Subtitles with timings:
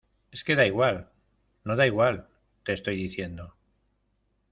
[0.35, 1.09] es que da igual.
[1.63, 2.27] no da igual.
[2.63, 3.53] te estoy diciendo